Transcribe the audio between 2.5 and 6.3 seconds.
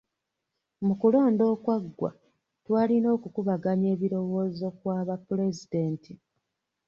twalina okukubaganya ebirowoozo kwa ba pulezidenti.